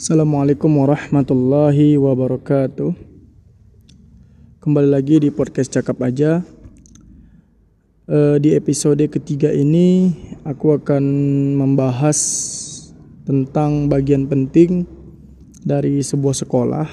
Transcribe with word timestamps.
Assalamualaikum 0.00 0.80
warahmatullahi 0.80 2.00
wabarakatuh. 2.00 2.88
Kembali 4.64 4.88
lagi 4.88 5.20
di 5.20 5.28
podcast 5.28 5.76
Cakap 5.76 6.00
Aja. 6.00 6.40
E, 8.08 8.40
di 8.40 8.56
episode 8.56 9.04
ketiga 9.12 9.52
ini 9.52 10.08
aku 10.48 10.72
akan 10.80 11.04
membahas 11.52 12.16
tentang 13.28 13.92
bagian 13.92 14.24
penting 14.24 14.88
dari 15.68 16.00
sebuah 16.00 16.48
sekolah, 16.48 16.88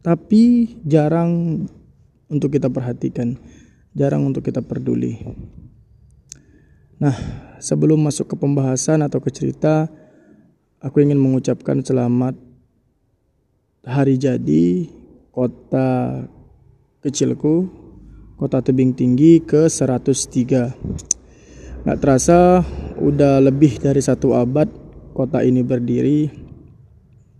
tapi 0.00 0.80
jarang 0.88 1.68
untuk 2.32 2.56
kita 2.56 2.72
perhatikan, 2.72 3.36
jarang 3.92 4.24
untuk 4.24 4.48
kita 4.48 4.64
peduli. 4.64 5.28
Nah, 7.04 7.12
sebelum 7.60 8.00
masuk 8.00 8.32
ke 8.32 8.36
pembahasan 8.40 9.04
atau 9.04 9.20
ke 9.20 9.28
cerita, 9.28 9.92
aku 10.78 11.02
ingin 11.02 11.18
mengucapkan 11.18 11.82
selamat 11.82 12.38
hari 13.82 14.14
jadi 14.14 14.86
kota 15.34 16.22
kecilku, 17.02 17.66
kota 18.38 18.62
tebing 18.62 18.94
tinggi 18.94 19.42
ke 19.42 19.66
103. 19.66 20.70
Gak 21.86 21.98
terasa 21.98 22.62
udah 22.98 23.38
lebih 23.42 23.78
dari 23.82 24.02
satu 24.02 24.34
abad 24.38 24.70
kota 25.14 25.42
ini 25.42 25.62
berdiri 25.66 26.30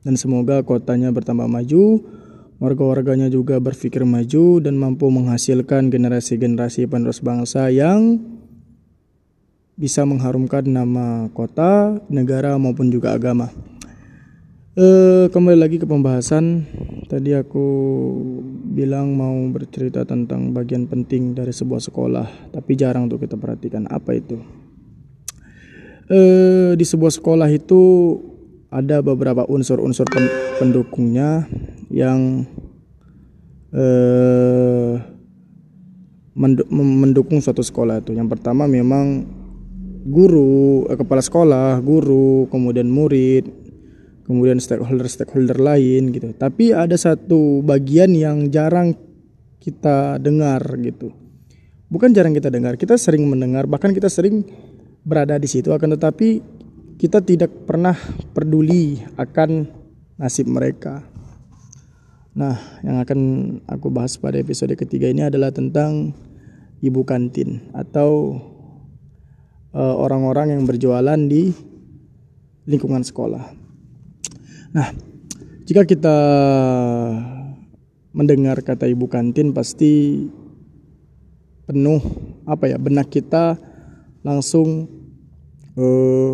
dan 0.02 0.18
semoga 0.18 0.62
kotanya 0.66 1.14
bertambah 1.14 1.46
maju, 1.46 2.02
warga-warganya 2.58 3.30
juga 3.30 3.62
berpikir 3.62 4.02
maju 4.02 4.58
dan 4.62 4.74
mampu 4.78 5.10
menghasilkan 5.10 5.90
generasi-generasi 5.94 6.90
penerus 6.90 7.22
bangsa 7.22 7.70
yang 7.70 8.18
bisa 9.78 10.02
mengharumkan 10.02 10.66
nama 10.66 11.30
kota, 11.30 12.02
negara 12.10 12.58
maupun 12.58 12.90
juga 12.90 13.14
agama. 13.14 13.46
E, 14.74 14.86
kembali 15.30 15.54
lagi 15.54 15.78
ke 15.78 15.86
pembahasan. 15.86 16.66
Tadi 17.06 17.38
aku 17.38 17.66
bilang 18.74 19.14
mau 19.14 19.38
bercerita 19.54 20.02
tentang 20.02 20.50
bagian 20.50 20.90
penting 20.90 21.30
dari 21.38 21.54
sebuah 21.54 21.78
sekolah, 21.78 22.50
tapi 22.50 22.74
jarang 22.74 23.06
untuk 23.06 23.22
kita 23.22 23.38
perhatikan 23.38 23.86
apa 23.86 24.18
itu. 24.18 24.42
E, 26.10 26.20
di 26.74 26.82
sebuah 26.82 27.14
sekolah 27.14 27.46
itu 27.46 27.82
ada 28.74 28.98
beberapa 28.98 29.46
unsur-unsur 29.46 30.10
pendukungnya 30.58 31.46
yang 31.86 32.42
e, 33.70 33.84
mendukung 36.74 37.38
suatu 37.38 37.62
sekolah 37.62 38.02
itu. 38.02 38.10
Yang 38.10 38.34
pertama 38.34 38.66
memang 38.66 39.37
guru, 40.08 40.88
eh, 40.88 40.96
kepala 40.96 41.22
sekolah, 41.22 41.78
guru, 41.84 42.48
kemudian 42.48 42.88
murid, 42.88 43.44
kemudian 44.24 44.60
stakeholder-stakeholder 44.60 45.60
lain 45.60 46.10
gitu. 46.12 46.32
Tapi 46.32 46.72
ada 46.72 46.96
satu 46.96 47.60
bagian 47.62 48.16
yang 48.16 48.48
jarang 48.48 48.96
kita 49.60 50.16
dengar 50.18 50.60
gitu. 50.80 51.12
Bukan 51.88 52.12
jarang 52.12 52.36
kita 52.36 52.52
dengar, 52.52 52.76
kita 52.76 53.00
sering 53.00 53.24
mendengar, 53.24 53.64
bahkan 53.64 53.96
kita 53.96 54.12
sering 54.12 54.44
berada 55.08 55.40
di 55.40 55.48
situ 55.48 55.72
akan 55.72 55.96
tetapi 55.96 56.44
kita 57.00 57.24
tidak 57.24 57.48
pernah 57.64 57.96
peduli 58.36 59.00
akan 59.16 59.64
nasib 60.20 60.50
mereka. 60.50 61.00
Nah, 62.36 62.54
yang 62.84 63.00
akan 63.00 63.20
aku 63.64 63.88
bahas 63.88 64.20
pada 64.20 64.36
episode 64.36 64.74
ketiga 64.76 65.08
ini 65.08 65.24
adalah 65.24 65.48
tentang 65.48 66.12
ibu 66.84 67.02
kantin 67.02 67.72
atau 67.72 68.36
orang-orang 69.74 70.56
yang 70.56 70.62
berjualan 70.64 71.20
di 71.28 71.52
lingkungan 72.68 73.04
sekolah. 73.04 73.44
Nah, 74.76 74.88
jika 75.64 75.88
kita 75.88 76.16
mendengar 78.12 78.60
kata 78.64 78.88
ibu 78.88 79.08
kantin 79.08 79.52
pasti 79.52 80.24
penuh 81.68 82.00
apa 82.48 82.72
ya 82.72 82.80
benak 82.80 83.12
kita 83.12 83.60
langsung 84.24 84.88
uh, 85.76 86.32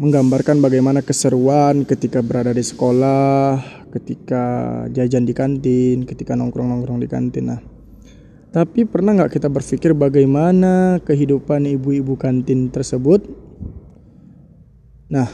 menggambarkan 0.00 0.58
bagaimana 0.58 1.04
keseruan 1.06 1.86
ketika 1.86 2.18
berada 2.18 2.50
di 2.50 2.64
sekolah, 2.64 3.62
ketika 3.94 4.44
jajan 4.90 5.22
di 5.22 5.34
kantin, 5.36 6.02
ketika 6.02 6.34
nongkrong-nongkrong 6.34 6.98
di 6.98 7.06
kantin. 7.06 7.54
Nah, 7.54 7.60
tapi 8.54 8.86
pernah 8.86 9.18
nggak 9.18 9.34
kita 9.34 9.50
berpikir 9.50 9.98
bagaimana 9.98 11.02
kehidupan 11.02 11.66
ibu-ibu 11.66 12.14
kantin 12.14 12.70
tersebut? 12.70 13.26
Nah, 15.10 15.26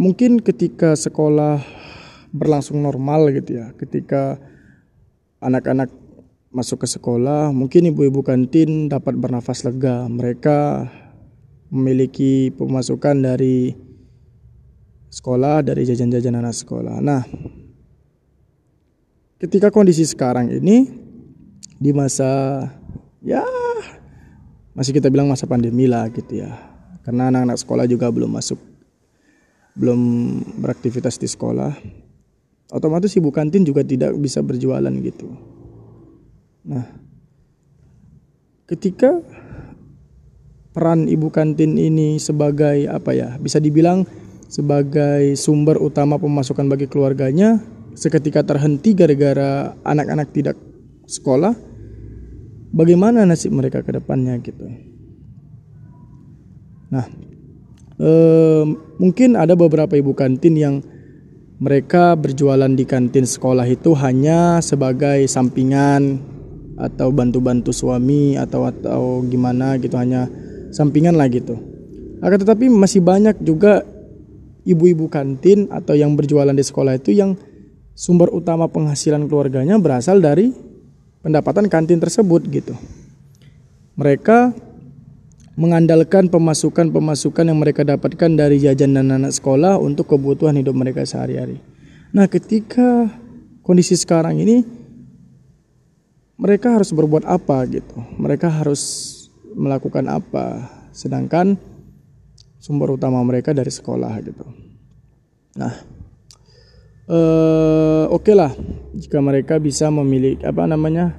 mungkin 0.00 0.40
ketika 0.40 0.96
sekolah 0.96 1.60
berlangsung 2.32 2.80
normal 2.80 3.28
gitu 3.36 3.60
ya, 3.60 3.76
ketika 3.76 4.40
anak-anak 5.44 5.92
masuk 6.48 6.84
ke 6.84 6.88
sekolah, 6.88 7.52
mungkin 7.52 7.92
ibu-ibu 7.92 8.24
kantin 8.24 8.88
dapat 8.88 9.12
bernafas 9.20 9.68
lega. 9.68 10.08
Mereka 10.08 10.88
memiliki 11.68 12.48
pemasukan 12.56 13.28
dari 13.28 13.76
sekolah, 15.12 15.60
dari 15.60 15.84
jajan-jajan 15.84 16.32
anak 16.32 16.56
sekolah. 16.56 16.96
Nah, 17.04 17.20
ketika 19.36 19.68
kondisi 19.68 20.08
sekarang 20.08 20.48
ini 20.48 21.01
di 21.82 21.90
masa 21.90 22.62
ya 23.18 23.42
masih 24.78 24.94
kita 24.94 25.10
bilang 25.10 25.26
masa 25.26 25.50
pandemi 25.50 25.90
lah 25.90 26.06
gitu 26.14 26.46
ya. 26.46 26.54
Karena 27.02 27.34
anak-anak 27.34 27.58
sekolah 27.58 27.84
juga 27.90 28.06
belum 28.14 28.30
masuk 28.30 28.62
belum 29.74 30.00
beraktivitas 30.62 31.18
di 31.18 31.26
sekolah. 31.26 31.74
Otomatis 32.70 33.12
ibu 33.18 33.34
kantin 33.34 33.66
juga 33.66 33.82
tidak 33.82 34.14
bisa 34.22 34.38
berjualan 34.40 34.94
gitu. 35.02 35.34
Nah 36.70 36.86
ketika 38.70 39.18
peran 40.72 41.10
ibu 41.10 41.28
kantin 41.28 41.76
ini 41.76 42.16
sebagai 42.16 42.88
apa 42.88 43.12
ya 43.12 43.36
bisa 43.36 43.60
dibilang 43.60 44.08
sebagai 44.48 45.36
sumber 45.36 45.76
utama 45.76 46.16
pemasukan 46.16 46.64
bagi 46.70 46.88
keluarganya 46.88 47.60
seketika 47.92 48.40
terhenti 48.40 48.96
gara-gara 48.96 49.76
anak-anak 49.84 50.32
tidak 50.32 50.56
sekolah 51.04 51.52
bagaimana 52.72 53.28
nasib 53.28 53.52
mereka 53.52 53.84
ke 53.84 53.92
depannya 53.92 54.40
gitu. 54.40 54.66
Nah, 56.92 57.06
eh, 58.00 58.64
mungkin 59.00 59.36
ada 59.36 59.56
beberapa 59.56 59.96
ibu 59.96 60.12
kantin 60.12 60.56
yang 60.56 60.74
mereka 61.62 62.18
berjualan 62.18 62.68
di 62.74 62.82
kantin 62.82 63.22
sekolah 63.22 63.64
itu 63.70 63.94
hanya 63.94 64.58
sebagai 64.58 65.22
sampingan 65.30 66.18
atau 66.74 67.14
bantu-bantu 67.14 67.70
suami 67.70 68.34
atau 68.34 68.66
atau 68.66 69.22
gimana 69.30 69.78
gitu 69.78 69.94
hanya 69.94 70.26
sampingan 70.74 71.14
lah 71.14 71.30
gitu. 71.30 71.54
Akan 72.18 72.42
tetapi 72.42 72.66
masih 72.66 73.04
banyak 73.04 73.38
juga 73.46 73.86
ibu-ibu 74.66 75.06
kantin 75.06 75.70
atau 75.70 75.94
yang 75.94 76.18
berjualan 76.18 76.54
di 76.54 76.64
sekolah 76.64 76.98
itu 76.98 77.14
yang 77.14 77.38
sumber 77.94 78.32
utama 78.34 78.66
penghasilan 78.66 79.28
keluarganya 79.30 79.78
berasal 79.78 80.18
dari 80.18 80.71
pendapatan 81.22 81.70
kantin 81.70 82.02
tersebut 82.02 82.44
gitu. 82.50 82.74
Mereka 83.96 84.52
mengandalkan 85.54 86.32
pemasukan-pemasukan 86.32 87.44
yang 87.44 87.58
mereka 87.60 87.84
dapatkan 87.84 88.30
dari 88.34 88.58
jajan 88.58 88.96
dan 88.96 89.12
anak 89.12 89.32
sekolah 89.36 89.78
untuk 89.78 90.10
kebutuhan 90.10 90.56
hidup 90.56 90.72
mereka 90.72 91.04
sehari-hari. 91.04 91.60
Nah, 92.12 92.28
ketika 92.28 93.08
kondisi 93.62 93.96
sekarang 93.96 94.40
ini 94.42 94.64
mereka 96.42 96.74
harus 96.74 96.90
berbuat 96.90 97.22
apa 97.28 97.62
gitu. 97.70 98.02
Mereka 98.18 98.50
harus 98.50 98.82
melakukan 99.54 100.08
apa 100.10 100.66
sedangkan 100.90 101.54
sumber 102.58 102.98
utama 102.98 103.22
mereka 103.22 103.54
dari 103.54 103.70
sekolah 103.70 104.12
gitu. 104.24 104.46
Nah, 105.54 105.72
uh, 107.12 108.04
oke 108.08 108.24
okay 108.24 108.34
lah 108.34 108.52
jika 108.96 109.20
mereka 109.20 109.60
bisa 109.60 109.92
memiliki 109.92 110.40
apa 110.48 110.64
namanya 110.64 111.12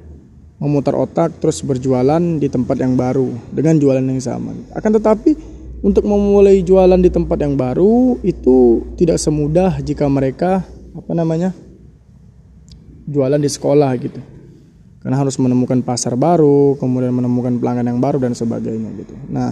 memutar 0.57 0.95
otak 0.95 1.37
terus 1.43 1.59
berjualan 1.59 2.21
di 2.39 2.47
tempat 2.47 2.79
yang 2.79 2.95
baru 2.95 3.29
dengan 3.51 3.75
jualan 3.77 4.01
yang 4.01 4.23
sama. 4.23 4.55
Akan 4.71 4.95
tetapi 4.95 5.35
untuk 5.83 6.07
memulai 6.07 6.63
jualan 6.63 6.95
di 6.95 7.11
tempat 7.11 7.35
yang 7.43 7.59
baru 7.59 8.15
itu 8.23 8.87
tidak 8.95 9.19
semudah 9.19 9.83
jika 9.83 10.07
mereka 10.07 10.63
apa 10.95 11.11
namanya 11.11 11.51
jualan 13.03 13.41
di 13.41 13.51
sekolah 13.51 13.91
gitu. 13.99 14.21
Karena 15.03 15.19
harus 15.19 15.35
menemukan 15.35 15.83
pasar 15.83 16.15
baru, 16.15 16.79
kemudian 16.79 17.11
menemukan 17.11 17.59
pelanggan 17.59 17.91
yang 17.91 17.99
baru 17.99 18.23
dan 18.23 18.31
sebagainya 18.31 18.87
gitu. 19.03 19.11
Nah, 19.27 19.51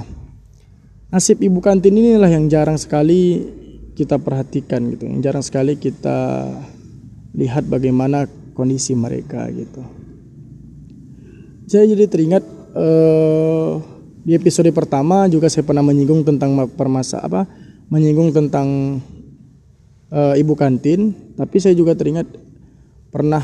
nasib 1.12 1.44
ibu 1.44 1.60
kantin 1.60 1.92
inilah 1.92 2.32
yang 2.32 2.48
jarang 2.48 2.80
sekali 2.80 3.52
kita 3.96 4.20
perhatikan 4.20 4.92
gitu. 4.92 5.08
Yang 5.08 5.22
jarang 5.24 5.46
sekali 5.46 5.74
kita 5.78 6.48
lihat 7.36 7.68
bagaimana 7.68 8.28
kondisi 8.56 8.96
mereka 8.96 9.48
gitu. 9.52 9.82
Saya 11.72 11.88
jadi 11.88 12.04
teringat 12.12 12.44
uh, 12.76 13.80
di 14.22 14.36
episode 14.36 14.68
pertama 14.76 15.26
juga 15.32 15.48
saya 15.48 15.64
pernah 15.64 15.82
menyinggung 15.82 16.28
tentang 16.28 16.54
permasa 16.76 17.24
apa 17.24 17.48
menyinggung 17.88 18.32
tentang 18.32 19.00
uh, 20.12 20.36
ibu 20.36 20.54
kantin, 20.56 21.16
tapi 21.36 21.60
saya 21.60 21.76
juga 21.76 21.96
teringat 21.96 22.28
pernah 23.12 23.44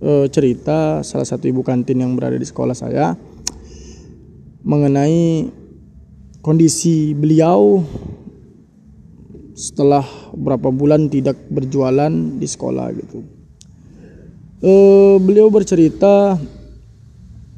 uh, 0.00 0.26
cerita 0.28 1.00
salah 1.00 1.24
satu 1.24 1.48
ibu 1.48 1.64
kantin 1.64 2.04
yang 2.04 2.12
berada 2.16 2.36
di 2.36 2.44
sekolah 2.44 2.76
saya 2.76 3.16
mengenai 4.66 5.48
kondisi 6.42 7.14
beliau 7.14 7.80
setelah 9.56 10.04
beberapa 10.36 10.68
bulan 10.68 11.08
tidak 11.08 11.40
berjualan 11.48 12.12
di 12.12 12.44
sekolah 12.44 12.92
gitu. 12.92 13.24
Uh, 14.60 15.16
beliau 15.16 15.48
bercerita 15.48 16.36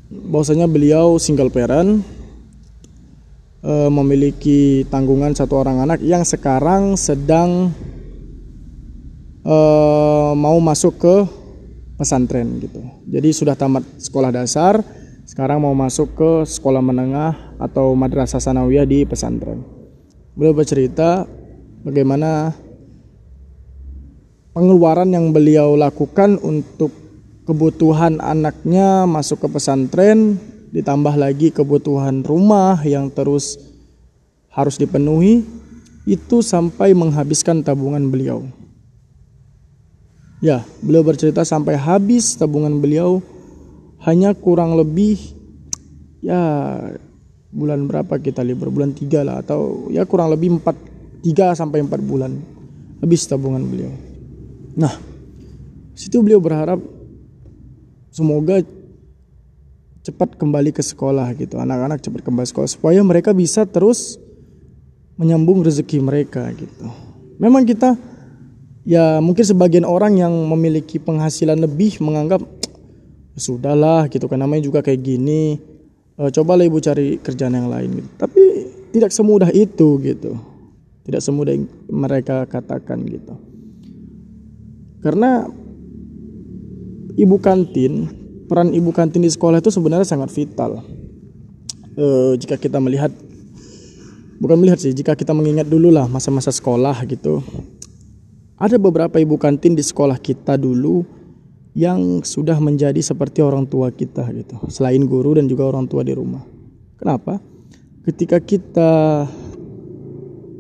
bahwasanya 0.09 0.71
beliau 0.71 1.19
single 1.19 1.51
parent 1.51 2.07
uh, 3.67 3.91
memiliki 3.91 4.87
tanggungan 4.87 5.35
satu 5.35 5.59
orang 5.59 5.83
anak 5.83 5.99
yang 5.99 6.23
sekarang 6.23 6.95
sedang 6.95 7.75
uh, 9.43 10.33
mau 10.39 10.59
masuk 10.63 11.03
ke 11.03 11.17
pesantren 11.99 12.63
gitu. 12.63 12.79
Jadi 13.11 13.35
sudah 13.35 13.59
tamat 13.59 13.83
sekolah 13.99 14.31
dasar, 14.31 14.79
sekarang 15.27 15.67
mau 15.67 15.75
masuk 15.75 16.15
ke 16.15 16.31
sekolah 16.47 16.79
menengah 16.79 17.59
atau 17.59 17.91
madrasah 17.99 18.39
sanawiyah 18.39 18.87
di 18.87 19.03
pesantren. 19.03 19.67
Beliau 20.39 20.55
bercerita 20.55 21.27
bagaimana 21.89 22.53
pengeluaran 24.53 25.09
yang 25.09 25.33
beliau 25.33 25.73
lakukan 25.73 26.37
untuk 26.45 26.93
kebutuhan 27.49 28.21
anaknya 28.21 29.09
masuk 29.09 29.41
ke 29.41 29.49
pesantren 29.49 30.37
ditambah 30.69 31.17
lagi 31.17 31.49
kebutuhan 31.49 32.21
rumah 32.21 32.77
yang 32.85 33.09
terus 33.09 33.57
harus 34.53 34.77
dipenuhi 34.77 35.49
itu 36.05 36.45
sampai 36.45 36.93
menghabiskan 36.93 37.65
tabungan 37.65 38.13
beliau. 38.13 38.45
Ya, 40.45 40.69
beliau 40.85 41.03
bercerita 41.03 41.41
sampai 41.43 41.75
habis 41.81 42.37
tabungan 42.37 42.85
beliau 42.85 43.25
hanya 44.05 44.37
kurang 44.37 44.77
lebih 44.77 45.17
ya 46.21 46.39
bulan 47.49 47.89
berapa 47.89 48.21
kita 48.21 48.45
libur 48.45 48.69
bulan 48.69 48.93
tiga 48.93 49.25
lah 49.25 49.41
atau 49.41 49.89
ya 49.89 50.05
kurang 50.05 50.31
lebih 50.31 50.61
empat 50.61 50.98
tiga 51.23 51.55
sampai 51.55 51.83
empat 51.83 52.01
bulan 52.03 52.39
habis 53.03 53.27
tabungan 53.27 53.63
beliau. 53.63 53.93
Nah, 54.79 54.95
situ 55.95 56.19
beliau 56.23 56.39
berharap 56.39 56.79
semoga 58.15 58.63
cepat 60.03 60.39
kembali 60.39 60.73
ke 60.73 60.81
sekolah 60.81 61.37
gitu 61.37 61.61
anak-anak 61.61 62.01
cepat 62.01 62.25
kembali 62.25 62.47
sekolah 62.49 62.71
supaya 62.71 63.01
mereka 63.05 63.37
bisa 63.37 63.69
terus 63.69 64.17
menyambung 65.19 65.61
rezeki 65.67 65.99
mereka 66.01 66.47
gitu. 66.55 66.87
Memang 67.43 67.67
kita 67.67 67.99
ya 68.87 69.19
mungkin 69.19 69.43
sebagian 69.43 69.85
orang 69.85 70.17
yang 70.17 70.31
memiliki 70.31 71.03
penghasilan 71.03 71.59
lebih 71.59 71.99
menganggap 71.99 72.41
sudahlah 73.35 74.07
gitu 74.07 74.31
kan. 74.31 74.39
Namanya 74.39 74.63
juga 74.65 74.81
kayak 74.81 75.03
gini. 75.03 75.59
E, 76.15 76.23
cobalah 76.31 76.63
ibu 76.67 76.79
cari 76.79 77.19
kerjaan 77.19 77.59
yang 77.59 77.67
lain 77.67 77.99
gitu. 77.99 78.11
Tapi 78.15 78.43
tidak 78.95 79.11
semudah 79.11 79.51
itu 79.51 79.99
gitu 80.03 80.39
tidak 81.09 81.25
semudah 81.25 81.57
yang 81.57 81.65
mereka 81.89 82.45
katakan 82.45 83.01
gitu 83.09 83.35
karena 85.01 85.49
ibu 87.17 87.37
kantin 87.41 88.13
peran 88.45 88.77
ibu 88.77 88.93
kantin 88.93 89.25
di 89.25 89.31
sekolah 89.33 89.65
itu 89.65 89.73
sebenarnya 89.73 90.05
sangat 90.05 90.29
vital 90.37 90.85
e, 91.97 92.37
jika 92.37 92.61
kita 92.61 92.77
melihat 92.77 93.09
bukan 94.37 94.61
melihat 94.61 94.77
sih 94.77 94.93
jika 94.93 95.17
kita 95.17 95.33
mengingat 95.33 95.65
dulu 95.65 95.89
lah 95.89 96.05
masa-masa 96.05 96.53
sekolah 96.53 97.01
gitu 97.09 97.41
ada 98.59 98.77
beberapa 98.77 99.17
ibu 99.23 99.41
kantin 99.41 99.73
di 99.73 99.87
sekolah 99.87 100.21
kita 100.21 100.61
dulu 100.61 101.07
yang 101.79 102.27
sudah 102.27 102.59
menjadi 102.59 102.99
seperti 102.99 103.39
orang 103.39 103.71
tua 103.71 103.95
kita 103.95 104.27
gitu. 104.35 104.59
Selain 104.67 104.99
guru 105.07 105.39
dan 105.39 105.47
juga 105.47 105.63
orang 105.63 105.87
tua 105.87 106.03
di 106.03 106.11
rumah. 106.11 106.43
Kenapa? 106.99 107.39
Ketika 108.03 108.43
kita 108.43 109.23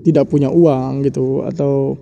tidak 0.08 0.24
punya 0.32 0.48
uang 0.48 1.04
gitu 1.04 1.44
atau 1.44 2.00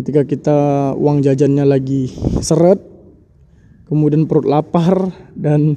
ketika 0.00 0.24
kita 0.24 0.58
uang 0.96 1.20
jajannya 1.20 1.68
lagi 1.68 2.08
seret 2.40 2.80
kemudian 3.86 4.24
perut 4.24 4.48
lapar 4.48 5.12
dan 5.36 5.76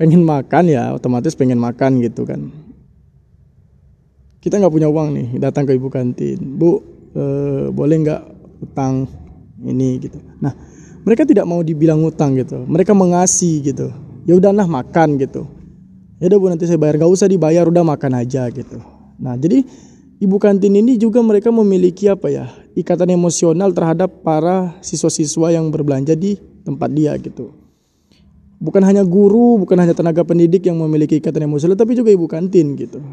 pengen 0.00 0.24
makan 0.24 0.72
ya 0.72 0.96
otomatis 0.96 1.36
pengen 1.36 1.60
makan 1.60 2.00
gitu 2.00 2.24
kan 2.24 2.48
kita 4.40 4.56
nggak 4.56 4.72
punya 4.72 4.88
uang 4.88 5.08
nih 5.12 5.28
datang 5.42 5.68
ke 5.68 5.76
ibu 5.76 5.92
kantin 5.92 6.38
bu 6.56 6.80
eh, 7.12 7.68
boleh 7.68 7.96
nggak 8.00 8.22
utang 8.62 9.08
ini 9.60 10.00
gitu. 10.00 10.18
Nah 10.40 10.52
mereka 11.06 11.22
tidak 11.22 11.46
mau 11.46 11.62
dibilang 11.62 12.02
utang 12.02 12.34
gitu, 12.34 12.66
mereka 12.66 12.92
mengasih 12.92 13.62
gitu. 13.62 13.88
Ya 14.26 14.34
udah 14.34 14.50
nah 14.50 14.66
makan 14.66 15.22
gitu. 15.22 15.46
Ya 16.18 16.26
udah 16.32 16.38
bu 16.40 16.46
nanti 16.50 16.66
saya 16.66 16.80
bayar, 16.80 16.98
nggak 16.98 17.12
usah 17.12 17.28
dibayar 17.30 17.64
udah 17.68 17.84
makan 17.86 18.12
aja 18.18 18.48
gitu. 18.50 18.82
Nah 19.20 19.38
jadi 19.38 19.62
ibu 20.20 20.36
kantin 20.36 20.74
ini 20.76 20.96
juga 20.96 21.22
mereka 21.24 21.48
memiliki 21.52 22.08
apa 22.10 22.28
ya 22.28 22.46
ikatan 22.76 23.12
emosional 23.12 23.72
terhadap 23.72 24.22
para 24.24 24.76
siswa-siswa 24.84 25.52
yang 25.52 25.68
berbelanja 25.72 26.12
di 26.16 26.36
tempat 26.66 26.90
dia 26.92 27.16
gitu. 27.20 27.52
Bukan 28.56 28.80
hanya 28.80 29.04
guru, 29.04 29.60
bukan 29.60 29.76
hanya 29.76 29.92
tenaga 29.92 30.24
pendidik 30.24 30.64
yang 30.64 30.80
memiliki 30.80 31.20
ikatan 31.20 31.44
emosional, 31.44 31.76
tapi 31.76 31.92
juga 31.92 32.08
ibu 32.08 32.24
kantin 32.24 32.72
gitu 32.72 33.04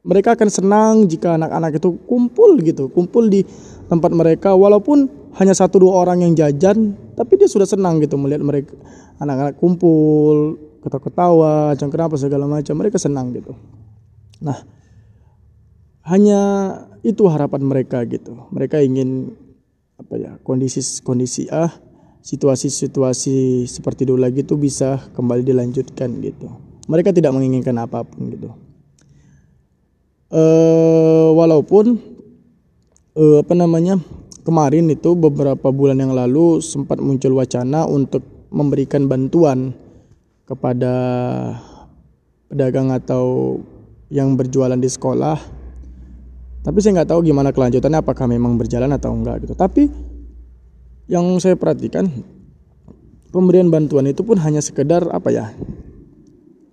mereka 0.00 0.32
akan 0.32 0.48
senang 0.48 0.94
jika 1.04 1.36
anak-anak 1.36 1.76
itu 1.76 1.92
kumpul 2.08 2.56
gitu, 2.64 2.88
kumpul 2.88 3.28
di 3.28 3.44
tempat 3.88 4.10
mereka 4.16 4.56
walaupun 4.56 5.08
hanya 5.36 5.52
satu 5.52 5.84
dua 5.84 6.04
orang 6.04 6.24
yang 6.24 6.32
jajan, 6.32 6.96
tapi 7.14 7.36
dia 7.36 7.46
sudah 7.46 7.68
senang 7.68 8.00
gitu 8.00 8.16
melihat 8.16 8.40
mereka 8.40 8.72
anak-anak 9.20 9.60
kumpul, 9.60 10.56
ketawa-ketawa, 10.80 11.76
apa 11.76 12.16
segala 12.16 12.48
macam, 12.48 12.74
mereka 12.80 12.96
senang 12.96 13.36
gitu. 13.36 13.52
Nah, 14.40 14.56
hanya 16.10 16.40
itu 17.06 17.24
harapan 17.30 17.62
mereka 17.62 18.02
gitu. 18.04 18.50
Mereka 18.50 18.82
ingin 18.82 19.32
apa 19.96 20.14
ya 20.18 20.32
kondisi 20.42 20.82
kondisi 21.06 21.46
ah 21.48 21.70
situasi-situasi 22.20 23.64
seperti 23.64 24.04
dulu 24.04 24.20
lagi 24.26 24.42
itu 24.42 24.58
bisa 24.58 24.98
kembali 25.14 25.46
dilanjutkan 25.46 26.18
gitu. 26.20 26.50
Mereka 26.90 27.14
tidak 27.14 27.32
menginginkan 27.32 27.78
apa 27.78 28.02
pun 28.02 28.28
gitu 28.34 28.50
uh, 30.30 31.28
walaupun 31.34 31.98
uh, 33.18 33.36
apa 33.42 33.54
namanya 33.54 33.98
kemarin 34.46 34.88
itu 34.90 35.14
beberapa 35.18 35.68
bulan 35.70 36.00
yang 36.00 36.14
lalu 36.14 36.62
sempat 36.64 36.98
muncul 37.02 37.36
wacana 37.36 37.84
untuk 37.84 38.24
memberikan 38.50 39.06
bantuan 39.06 39.74
kepada 40.48 40.94
pedagang 42.50 42.90
atau 42.90 43.58
yang 44.10 44.34
berjualan 44.34 44.78
di 44.78 44.90
sekolah 44.90 45.38
tapi 46.60 46.78
saya 46.84 47.00
nggak 47.00 47.10
tahu 47.16 47.20
gimana 47.24 47.56
kelanjutannya 47.56 48.04
apakah 48.04 48.28
memang 48.28 48.60
berjalan 48.60 48.92
atau 48.92 49.16
enggak 49.16 49.48
gitu. 49.48 49.56
Tapi 49.56 49.88
yang 51.08 51.24
saya 51.40 51.56
perhatikan 51.56 52.06
pemberian 53.32 53.72
bantuan 53.72 54.04
itu 54.06 54.20
pun 54.20 54.36
hanya 54.38 54.60
sekedar 54.60 55.08
apa 55.08 55.28
ya 55.32 55.46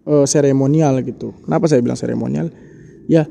uh, 0.03 0.27
seremonial 0.27 0.99
gitu. 1.07 1.31
Kenapa 1.47 1.71
saya 1.71 1.79
bilang 1.79 1.95
seremonial? 1.95 2.51
Ya 3.07 3.23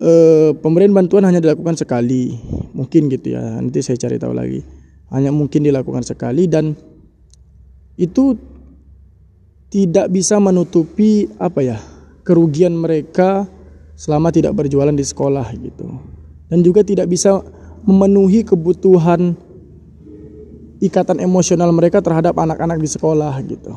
eh, 0.00 0.50
pemberian 0.56 0.96
bantuan 0.96 1.28
hanya 1.28 1.44
dilakukan 1.44 1.76
sekali 1.76 2.40
mungkin 2.72 3.12
gitu 3.12 3.36
ya. 3.36 3.60
Nanti 3.60 3.84
saya 3.84 4.00
cari 4.00 4.16
tahu 4.16 4.32
lagi. 4.32 4.64
Hanya 5.12 5.32
mungkin 5.32 5.64
dilakukan 5.64 6.04
sekali 6.04 6.48
dan 6.48 6.72
itu 8.00 8.36
tidak 9.68 10.08
bisa 10.08 10.40
menutupi 10.40 11.28
apa 11.36 11.60
ya 11.60 11.78
kerugian 12.24 12.72
mereka 12.76 13.44
selama 13.98 14.30
tidak 14.30 14.54
berjualan 14.54 14.94
di 14.94 15.02
sekolah 15.02 15.50
gitu 15.58 15.98
dan 16.46 16.58
juga 16.62 16.86
tidak 16.86 17.10
bisa 17.10 17.42
memenuhi 17.82 18.46
kebutuhan 18.46 19.34
ikatan 20.78 21.18
emosional 21.18 21.74
mereka 21.74 21.98
terhadap 21.98 22.38
anak-anak 22.38 22.78
di 22.78 22.86
sekolah 22.86 23.34
gitu 23.42 23.74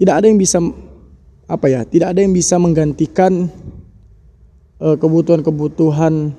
tidak 0.00 0.24
ada 0.24 0.26
yang 0.32 0.40
bisa 0.40 0.64
apa 1.44 1.66
ya 1.68 1.84
tidak 1.84 2.16
ada 2.16 2.24
yang 2.24 2.32
bisa 2.32 2.56
menggantikan 2.56 3.52
Eh, 4.84 4.98
kebutuhan-kebutuhan 5.00 6.34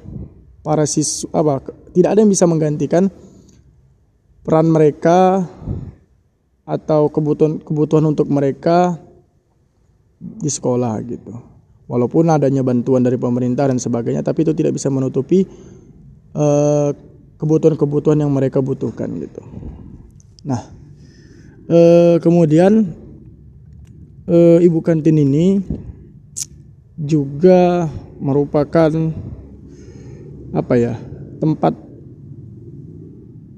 para 0.62 0.86
siswa 0.86 1.32
apa 1.34 1.72
tidak 1.98 2.14
ada 2.14 2.20
yang 2.22 2.30
bisa 2.30 2.44
menggantikan 2.44 3.08
peran 4.46 4.70
mereka 4.70 5.48
atau 6.62 7.08
kebutuhan 7.08 7.64
kebutuhan 7.64 8.06
untuk 8.06 8.30
mereka 8.30 9.02
di 10.20 10.46
sekolah 10.46 11.00
gitu. 11.10 11.55
Walaupun 11.86 12.34
adanya 12.34 12.66
bantuan 12.66 13.06
dari 13.06 13.18
pemerintah 13.18 13.70
dan 13.70 13.78
sebagainya, 13.78 14.26
tapi 14.26 14.42
itu 14.42 14.58
tidak 14.58 14.74
bisa 14.74 14.90
menutupi 14.90 15.46
eh, 16.34 16.90
kebutuhan-kebutuhan 17.38 18.24
yang 18.24 18.32
mereka 18.32 18.64
butuhkan 18.64 19.12
gitu. 19.20 19.44
Nah, 20.46 20.62
uh, 21.68 22.16
kemudian 22.22 22.94
uh, 24.30 24.60
ibu 24.62 24.80
kantin 24.80 25.20
ini 25.20 25.60
juga 26.96 27.90
merupakan 28.22 28.92
apa 30.56 30.74
ya 30.80 30.96
tempat 31.44 31.74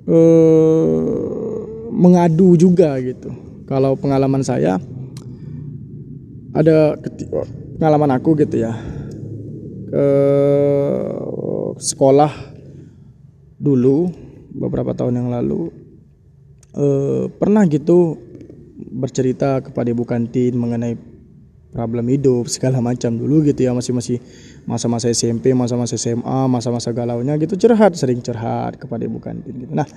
uh, 0.10 1.57
mengadu 1.93 2.57
juga 2.57 2.98
gitu. 3.03 3.29
Kalau 3.67 4.00
pengalaman 4.00 4.41
saya 4.41 4.79
ada 6.55 6.96
pengalaman 7.77 8.17
aku 8.17 8.34
gitu 8.41 8.65
ya. 8.65 8.74
Ke 9.88 10.07
sekolah 11.77 12.34
dulu 13.62 14.10
beberapa 14.51 14.98
tahun 14.98 15.22
yang 15.22 15.29
lalu 15.29 15.69
uh, 16.74 17.29
pernah 17.38 17.63
gitu 17.69 18.17
bercerita 18.77 19.62
kepada 19.62 19.93
ibu 19.93 20.05
kantin 20.05 20.57
mengenai 20.57 20.98
problem 21.69 22.10
hidup 22.10 22.50
segala 22.50 22.81
macam. 22.81 23.13
Dulu 23.13 23.46
gitu 23.46 23.62
ya 23.62 23.72
masih 23.77 23.93
masih 23.93 24.17
masa-masa 24.65 25.07
SMP 25.13 25.53
masa-masa 25.53 25.96
SMA 25.96 26.50
masa-masa 26.50 26.91
galaunya 26.91 27.38
gitu 27.39 27.55
curhat 27.55 27.96
sering 27.96 28.19
curhat 28.19 28.75
kepada 28.81 29.05
ibu 29.05 29.22
kantin 29.22 29.53
gitu. 29.53 29.72
Nah 29.72 29.88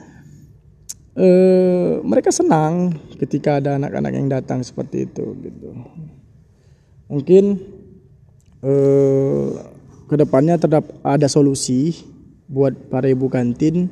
eh, 1.16 1.98
mereka 2.04 2.30
senang 2.30 2.94
ketika 3.18 3.58
ada 3.58 3.80
anak-anak 3.80 4.12
yang 4.14 4.28
datang 4.30 4.62
seperti 4.62 5.10
itu 5.10 5.34
gitu 5.42 5.74
mungkin 7.10 7.58
eh, 8.62 9.48
ke 10.06 10.14
depannya 10.14 10.56
terdapat 10.62 10.94
ada 11.02 11.26
solusi 11.26 12.06
buat 12.46 12.74
para 12.90 13.10
ibu 13.10 13.26
kantin 13.26 13.90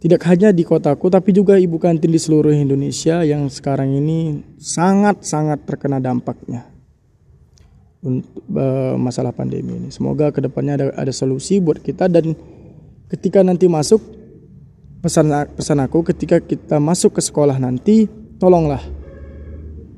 tidak 0.00 0.24
hanya 0.26 0.50
di 0.50 0.64
kotaku 0.64 1.12
tapi 1.12 1.30
juga 1.30 1.60
ibu 1.60 1.76
kantin 1.76 2.10
di 2.10 2.16
seluruh 2.16 2.56
Indonesia 2.56 3.20
yang 3.20 3.46
sekarang 3.52 3.94
ini 3.94 4.42
sangat-sangat 4.56 5.68
terkena 5.68 6.00
dampaknya 6.00 6.70
untuk 8.00 8.32
uh, 8.56 8.96
masalah 8.96 9.28
pandemi 9.28 9.76
ini. 9.76 9.92
Semoga 9.92 10.32
ke 10.32 10.40
depannya 10.40 10.80
ada 10.80 10.86
ada 10.96 11.12
solusi 11.12 11.60
buat 11.60 11.84
kita 11.84 12.08
dan 12.08 12.32
ketika 13.12 13.44
nanti 13.44 13.68
masuk 13.68 14.00
pesan 15.04 15.28
pesan 15.52 15.84
aku 15.84 16.00
ketika 16.08 16.40
kita 16.40 16.80
masuk 16.80 17.16
ke 17.16 17.22
sekolah 17.24 17.60
nanti 17.60 18.08
tolonglah 18.40 18.80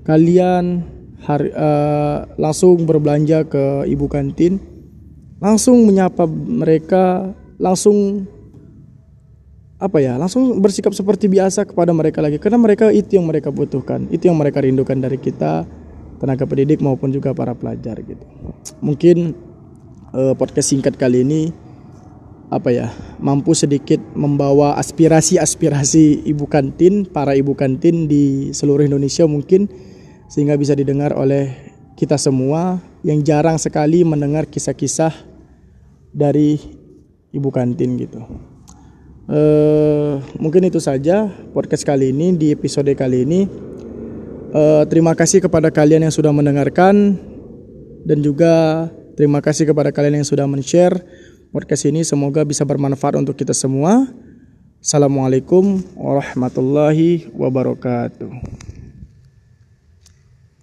kalian 0.02 0.83
hari, 1.23 1.55
uh, 1.55 2.26
langsung 2.37 2.83
berbelanja 2.83 3.47
ke 3.47 3.87
ibu 3.87 4.07
kantin. 4.11 4.59
Langsung 5.43 5.87
menyapa 5.87 6.26
mereka 6.31 7.35
langsung 7.59 8.26
apa 9.83 9.99
ya 9.99 10.14
langsung 10.14 10.62
bersikap 10.62 10.95
seperti 10.95 11.26
biasa 11.26 11.67
kepada 11.67 11.91
mereka 11.91 12.23
lagi. 12.23 12.38
Karena 12.38 12.59
mereka 12.59 12.91
itu 12.95 13.19
yang 13.19 13.26
mereka 13.26 13.50
butuhkan 13.50 14.07
itu 14.11 14.31
yang 14.31 14.38
mereka 14.38 14.62
rindukan 14.62 14.99
dari 14.99 15.19
kita 15.19 15.67
tenaga 16.23 16.47
pendidik 16.47 16.79
maupun 16.79 17.11
juga 17.11 17.35
para 17.35 17.55
pelajar 17.59 17.99
gitu. 18.07 18.23
Mungkin 18.79 19.35
uh, 20.14 20.35
podcast 20.38 20.71
singkat 20.71 20.95
kali 20.95 21.26
ini 21.26 21.50
apa 22.52 22.69
ya 22.69 22.93
mampu 23.17 23.57
sedikit 23.57 23.99
membawa 24.12 24.76
aspirasi-aspirasi 24.76 26.29
ibu 26.29 26.45
kantin 26.45 27.09
para 27.09 27.33
ibu 27.33 27.57
kantin 27.57 28.05
di 28.05 28.52
seluruh 28.52 28.85
Indonesia 28.85 29.25
mungkin 29.25 29.73
sehingga 30.33 30.57
bisa 30.57 30.73
didengar 30.73 31.12
oleh 31.12 31.53
kita 31.93 32.17
semua 32.17 32.81
yang 33.05 33.21
jarang 33.21 33.61
sekali 33.61 34.01
mendengar 34.01 34.49
kisah-kisah 34.49 35.12
dari 36.09 36.57
ibu 37.37 37.53
kantin 37.53 38.01
gitu. 38.01 38.25
Uh, 39.29 40.25
mungkin 40.41 40.65
itu 40.65 40.81
saja 40.81 41.29
podcast 41.53 41.85
kali 41.85 42.17
ini 42.17 42.33
di 42.33 42.49
episode 42.49 42.89
kali 42.97 43.29
ini. 43.29 43.41
Uh, 44.57 44.89
terima 44.89 45.12
kasih 45.12 45.45
kepada 45.45 45.69
kalian 45.69 46.09
yang 46.09 46.15
sudah 46.15 46.33
mendengarkan 46.33 47.21
dan 48.09 48.19
juga 48.25 48.89
terima 49.21 49.45
kasih 49.45 49.69
kepada 49.69 49.93
kalian 49.93 50.25
yang 50.25 50.29
sudah 50.29 50.49
men-share 50.49 50.97
podcast 51.53 51.85
ini. 51.85 52.09
Semoga 52.09 52.41
bisa 52.49 52.65
bermanfaat 52.65 53.21
untuk 53.21 53.37
kita 53.37 53.53
semua. 53.53 54.09
Assalamualaikum 54.81 55.85
warahmatullahi 55.93 57.29
wabarakatuh. 57.37 58.72